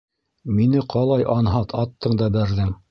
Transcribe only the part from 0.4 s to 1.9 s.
Мине ҡалай анһат